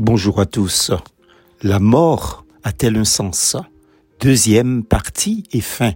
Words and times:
Bonjour 0.00 0.38
à 0.38 0.46
tous. 0.46 0.92
La 1.60 1.80
mort 1.80 2.44
a-t-elle 2.62 2.96
un 2.96 3.04
sens? 3.04 3.56
Deuxième 4.20 4.84
partie 4.84 5.42
et 5.50 5.60
fin. 5.60 5.90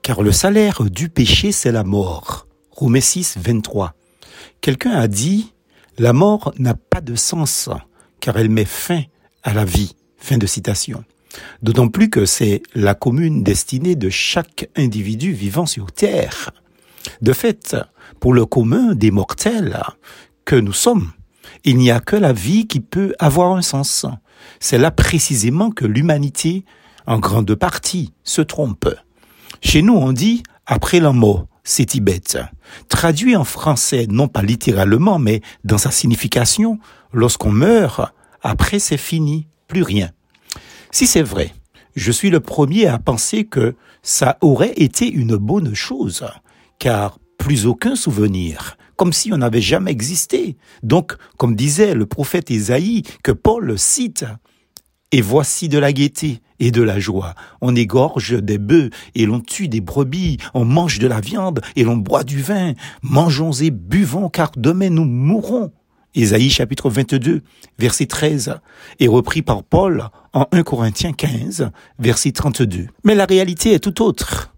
Car 0.00 0.22
le 0.22 0.30
salaire 0.30 0.84
du 0.84 1.08
péché, 1.08 1.50
c'est 1.50 1.72
la 1.72 1.82
mort. 1.82 2.46
Romains 2.70 3.00
6, 3.00 3.38
23. 3.42 3.94
Quelqu'un 4.60 4.92
a 4.92 5.08
dit, 5.08 5.52
la 5.98 6.12
mort 6.12 6.54
n'a 6.60 6.74
pas 6.74 7.00
de 7.00 7.16
sens, 7.16 7.68
car 8.20 8.36
elle 8.38 8.48
met 8.48 8.64
fin 8.64 9.02
à 9.42 9.52
la 9.52 9.64
vie. 9.64 9.96
Fin 10.18 10.38
de 10.38 10.46
citation. 10.46 11.02
D'autant 11.62 11.88
plus 11.88 12.10
que 12.10 12.26
c'est 12.26 12.62
la 12.76 12.94
commune 12.94 13.42
destinée 13.42 13.96
de 13.96 14.08
chaque 14.08 14.70
individu 14.76 15.32
vivant 15.32 15.66
sur 15.66 15.90
Terre. 15.90 16.52
De 17.22 17.32
fait, 17.32 17.76
pour 18.20 18.34
le 18.34 18.46
commun 18.46 18.94
des 18.94 19.10
mortels 19.10 19.82
que 20.44 20.54
nous 20.54 20.72
sommes, 20.72 21.10
il 21.64 21.76
n'y 21.76 21.90
a 21.90 22.00
que 22.00 22.16
la 22.16 22.32
vie 22.32 22.66
qui 22.66 22.80
peut 22.80 23.14
avoir 23.18 23.52
un 23.52 23.62
sens. 23.62 24.06
C'est 24.60 24.78
là 24.78 24.90
précisément 24.90 25.70
que 25.70 25.84
l'humanité, 25.84 26.64
en 27.06 27.18
grande 27.18 27.54
partie, 27.54 28.12
se 28.24 28.42
trompe. 28.42 28.88
Chez 29.60 29.82
nous, 29.82 29.94
on 29.94 30.12
dit 30.12 30.42
après 30.66 31.00
la 31.00 31.12
mort, 31.12 31.46
c'est 31.64 31.86
Tibet. 31.86 32.20
Traduit 32.88 33.36
en 33.36 33.44
français, 33.44 34.06
non 34.08 34.28
pas 34.28 34.42
littéralement, 34.42 35.18
mais 35.18 35.40
dans 35.64 35.78
sa 35.78 35.90
signification, 35.90 36.78
lorsqu'on 37.12 37.52
meurt, 37.52 38.12
après 38.42 38.78
c'est 38.78 38.96
fini, 38.96 39.46
plus 39.68 39.82
rien. 39.82 40.10
Si 40.90 41.06
c'est 41.06 41.22
vrai, 41.22 41.54
je 41.94 42.10
suis 42.10 42.30
le 42.30 42.40
premier 42.40 42.86
à 42.86 42.98
penser 42.98 43.44
que 43.44 43.76
ça 44.02 44.38
aurait 44.40 44.72
été 44.76 45.08
une 45.08 45.36
bonne 45.36 45.74
chose, 45.74 46.26
car 46.78 47.18
plus 47.38 47.66
aucun 47.66 47.96
souvenir, 47.96 48.76
comme 49.02 49.12
si 49.12 49.32
on 49.32 49.38
n'avait 49.38 49.60
jamais 49.60 49.90
existé. 49.90 50.56
Donc, 50.84 51.16
comme 51.36 51.56
disait 51.56 51.92
le 51.92 52.06
prophète 52.06 52.50
Isaïe, 52.50 53.02
que 53.24 53.32
Paul 53.32 53.76
cite, 53.76 54.24
et 55.10 55.20
voici 55.20 55.68
de 55.68 55.76
la 55.76 55.92
gaieté 55.92 56.40
et 56.60 56.70
de 56.70 56.82
la 56.82 57.00
joie. 57.00 57.34
On 57.60 57.74
égorge 57.74 58.40
des 58.40 58.58
bœufs 58.58 58.90
et 59.16 59.26
l'on 59.26 59.40
tue 59.40 59.66
des 59.66 59.80
brebis, 59.80 60.36
on 60.54 60.64
mange 60.64 61.00
de 61.00 61.08
la 61.08 61.18
viande 61.18 61.62
et 61.74 61.82
l'on 61.82 61.96
boit 61.96 62.22
du 62.22 62.40
vin. 62.40 62.74
Mangeons 63.02 63.50
et 63.50 63.72
buvons 63.72 64.28
car 64.28 64.52
demain 64.56 64.90
nous 64.90 65.04
mourrons. 65.04 65.72
Isaïe 66.14 66.48
chapitre 66.48 66.88
22, 66.88 67.42
verset 67.80 68.06
13, 68.06 68.60
est 69.00 69.08
repris 69.08 69.42
par 69.42 69.64
Paul 69.64 70.10
en 70.32 70.46
1 70.52 70.62
Corinthiens 70.62 71.12
15, 71.12 71.72
verset 71.98 72.30
32. 72.30 72.86
Mais 73.02 73.16
la 73.16 73.24
réalité 73.24 73.72
est 73.72 73.80
tout 73.80 74.00
autre. 74.00 74.54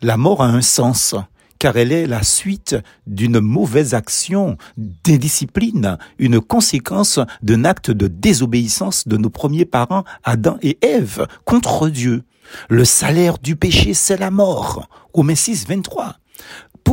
La 0.00 0.16
mort 0.16 0.42
a 0.42 0.46
un 0.46 0.62
sens 0.62 1.14
car 1.62 1.76
elle 1.76 1.92
est 1.92 2.08
la 2.08 2.24
suite 2.24 2.74
d'une 3.06 3.38
mauvaise 3.38 3.94
action, 3.94 4.56
d'indiscipline, 4.76 5.96
une 6.18 6.40
conséquence 6.40 7.20
d'un 7.40 7.64
acte 7.64 7.92
de 7.92 8.08
désobéissance 8.08 9.06
de 9.06 9.16
nos 9.16 9.30
premiers 9.30 9.64
parents, 9.64 10.02
Adam 10.24 10.58
et 10.60 10.76
Ève, 10.84 11.24
contre 11.44 11.88
Dieu. 11.88 12.24
Le 12.68 12.84
salaire 12.84 13.38
du 13.38 13.54
péché, 13.54 13.94
c'est 13.94 14.16
la 14.16 14.32
mort. 14.32 14.88
Romains 15.14 15.36
6, 15.36 15.68
23 15.68 16.16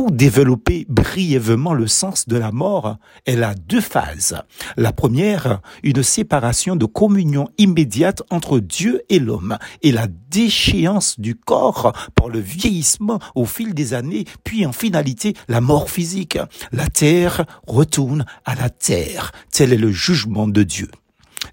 pour 0.00 0.12
développer 0.12 0.86
brièvement 0.88 1.74
le 1.74 1.86
sens 1.86 2.26
de 2.26 2.38
la 2.38 2.52
mort, 2.52 2.96
elle 3.26 3.44
a 3.44 3.52
deux 3.52 3.82
phases. 3.82 4.40
La 4.78 4.94
première, 4.94 5.60
une 5.82 6.02
séparation 6.02 6.74
de 6.74 6.86
communion 6.86 7.50
immédiate 7.58 8.22
entre 8.30 8.60
Dieu 8.60 9.02
et 9.10 9.18
l'homme 9.18 9.58
et 9.82 9.92
la 9.92 10.06
déchéance 10.30 11.20
du 11.20 11.34
corps 11.34 11.92
par 12.14 12.30
le 12.30 12.38
vieillissement 12.38 13.18
au 13.34 13.44
fil 13.44 13.74
des 13.74 13.92
années, 13.92 14.24
puis 14.42 14.64
en 14.64 14.72
finalité 14.72 15.34
la 15.48 15.60
mort 15.60 15.90
physique. 15.90 16.38
La 16.72 16.86
terre 16.86 17.44
retourne 17.66 18.24
à 18.46 18.54
la 18.54 18.70
terre. 18.70 19.32
Tel 19.52 19.74
est 19.74 19.76
le 19.76 19.92
jugement 19.92 20.48
de 20.48 20.62
Dieu. 20.62 20.88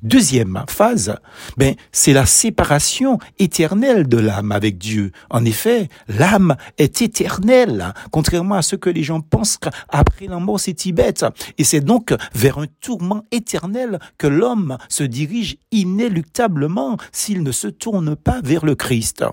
Deuxième 0.03 0.63
phase, 0.69 1.15
ben, 1.57 1.75
c'est 1.91 2.13
la 2.13 2.25
séparation 2.25 3.17
éternelle 3.39 4.07
de 4.07 4.17
l'âme 4.17 4.51
avec 4.51 4.77
Dieu. 4.77 5.11
En 5.29 5.43
effet, 5.45 5.89
l'âme 6.07 6.55
est 6.77 7.01
éternelle, 7.01 7.93
contrairement 8.11 8.55
à 8.55 8.61
ce 8.61 8.75
que 8.75 8.89
les 8.89 9.03
gens 9.03 9.21
pensent 9.21 9.57
qu'après 9.57 10.27
la 10.27 10.39
mort 10.39 10.59
c'est 10.59 10.73
Tibet. 10.73 11.13
Et 11.57 11.63
c'est 11.63 11.81
donc 11.81 12.13
vers 12.33 12.59
un 12.59 12.67
tourment 12.81 13.23
éternel 13.31 13.99
que 14.17 14.27
l'homme 14.27 14.77
se 14.89 15.03
dirige 15.03 15.57
inéluctablement 15.71 16.97
s'il 17.11 17.43
ne 17.43 17.51
se 17.51 17.67
tourne 17.67 18.15
pas 18.15 18.41
vers 18.43 18.65
le 18.65 18.75
Christ. 18.75 19.23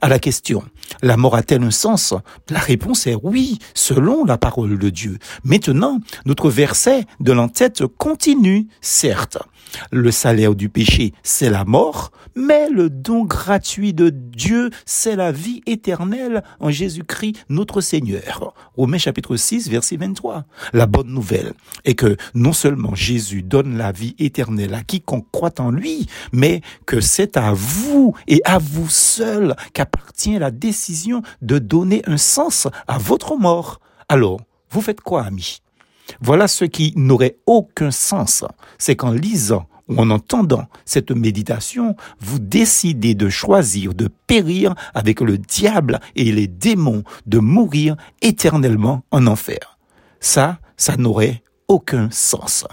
À 0.00 0.08
la 0.08 0.18
question, 0.18 0.62
la 1.02 1.16
mort 1.16 1.36
a-t-elle 1.36 1.62
un 1.62 1.70
sens? 1.70 2.14
La 2.48 2.58
réponse 2.58 3.06
est 3.06 3.16
oui, 3.22 3.58
selon 3.74 4.24
la 4.24 4.38
parole 4.38 4.78
de 4.78 4.90
Dieu. 4.90 5.18
Maintenant, 5.44 6.00
notre 6.26 6.50
verset 6.50 7.04
de 7.20 7.32
l'entête 7.32 7.86
continue, 7.98 8.68
certes. 8.80 9.38
Le 9.90 10.10
salaire 10.10 10.54
du 10.54 10.68
péché, 10.68 11.12
c'est 11.22 11.50
la 11.50 11.64
mort, 11.64 12.12
mais 12.34 12.68
le 12.68 12.90
don 12.90 13.24
gratuit 13.24 13.92
de 13.92 14.10
Dieu, 14.10 14.70
c'est 14.86 15.16
la 15.16 15.32
vie 15.32 15.62
éternelle 15.66 16.42
en 16.60 16.70
Jésus-Christ 16.70 17.44
notre 17.48 17.80
Seigneur. 17.80 18.54
Romains 18.76 18.98
chapitre 18.98 19.36
6, 19.36 19.68
verset 19.68 19.96
23. 19.96 20.44
La 20.72 20.86
bonne 20.86 21.08
nouvelle 21.08 21.52
est 21.84 21.94
que 21.94 22.16
non 22.34 22.52
seulement 22.52 22.94
Jésus 22.94 23.42
donne 23.42 23.76
la 23.76 23.92
vie 23.92 24.14
éternelle 24.18 24.74
à 24.74 24.82
quiconque 24.82 25.26
croit 25.32 25.60
en 25.60 25.70
lui, 25.70 26.06
mais 26.32 26.60
que 26.86 27.00
c'est 27.00 27.36
à 27.36 27.52
vous 27.52 28.14
et 28.26 28.40
à 28.44 28.58
vous 28.58 28.88
seul 28.88 29.54
qu'appartient 29.72 30.38
la 30.38 30.50
décision 30.50 31.22
de 31.42 31.58
donner 31.58 32.02
un 32.06 32.16
sens 32.16 32.68
à 32.86 32.98
votre 32.98 33.36
mort. 33.36 33.80
Alors, 34.08 34.40
vous 34.70 34.80
faites 34.80 35.00
quoi, 35.00 35.24
amis? 35.24 35.62
Voilà 36.20 36.48
ce 36.48 36.64
qui 36.64 36.92
n'aurait 36.96 37.36
aucun 37.46 37.90
sens. 37.90 38.44
C'est 38.78 38.96
qu'en 38.96 39.12
lisant 39.12 39.66
ou 39.88 39.98
en 39.98 40.10
entendant 40.10 40.66
cette 40.84 41.10
méditation, 41.10 41.96
vous 42.20 42.38
décidez 42.38 43.14
de 43.14 43.28
choisir 43.28 43.92
de 43.94 44.08
périr 44.26 44.74
avec 44.94 45.20
le 45.20 45.36
diable 45.36 46.00
et 46.14 46.30
les 46.32 46.46
démons, 46.46 47.02
de 47.26 47.38
mourir 47.38 47.96
éternellement 48.22 49.02
en 49.10 49.26
enfer. 49.26 49.78
Ça, 50.20 50.60
ça 50.76 50.96
n'aurait 50.96 51.42
aucun 51.68 52.08
sens. 52.10 52.66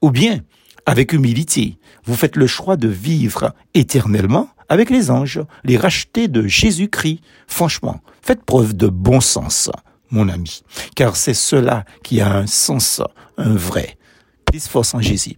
Ou 0.00 0.10
bien, 0.10 0.40
avec 0.86 1.12
humilité, 1.12 1.78
vous 2.04 2.14
faites 2.14 2.36
le 2.36 2.46
choix 2.46 2.76
de 2.76 2.88
vivre 2.88 3.54
éternellement 3.74 4.48
avec 4.68 4.90
les 4.90 5.10
anges, 5.10 5.40
les 5.64 5.76
rachetés 5.76 6.28
de 6.28 6.46
Jésus-Christ. 6.46 7.20
Franchement, 7.46 8.00
faites 8.22 8.44
preuve 8.44 8.74
de 8.76 8.86
bon 8.86 9.20
sens, 9.20 9.70
mon 10.10 10.28
ami, 10.28 10.62
car 10.94 11.16
c'est 11.16 11.34
cela 11.34 11.84
qui 12.02 12.20
a 12.20 12.32
un 12.32 12.46
sens, 12.46 13.02
un 13.36 13.54
vrai. 13.54 13.96
Plus 14.44 14.66
force 14.66 14.94
en 14.94 15.00
Jésus. 15.00 15.36